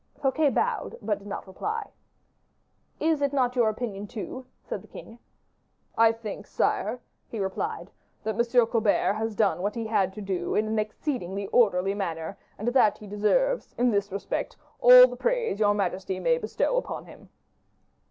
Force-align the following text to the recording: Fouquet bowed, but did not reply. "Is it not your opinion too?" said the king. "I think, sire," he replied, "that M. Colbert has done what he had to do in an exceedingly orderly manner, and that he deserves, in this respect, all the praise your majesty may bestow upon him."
Fouquet 0.19 0.49
bowed, 0.49 0.97
but 0.99 1.19
did 1.19 1.27
not 1.27 1.45
reply. 1.45 1.91
"Is 2.99 3.21
it 3.21 3.33
not 3.33 3.55
your 3.55 3.69
opinion 3.69 4.07
too?" 4.07 4.47
said 4.63 4.81
the 4.81 4.87
king. 4.87 5.19
"I 5.95 6.11
think, 6.11 6.47
sire," 6.47 6.99
he 7.27 7.37
replied, 7.39 7.91
"that 8.23 8.33
M. 8.33 8.65
Colbert 8.65 9.13
has 9.13 9.35
done 9.35 9.61
what 9.61 9.75
he 9.75 9.85
had 9.85 10.11
to 10.13 10.21
do 10.21 10.55
in 10.55 10.65
an 10.65 10.79
exceedingly 10.79 11.45
orderly 11.49 11.93
manner, 11.93 12.35
and 12.57 12.69
that 12.69 12.97
he 12.97 13.05
deserves, 13.05 13.75
in 13.77 13.91
this 13.91 14.11
respect, 14.11 14.57
all 14.79 15.05
the 15.05 15.15
praise 15.15 15.59
your 15.59 15.75
majesty 15.75 16.19
may 16.19 16.39
bestow 16.39 16.77
upon 16.77 17.05
him." 17.05 17.29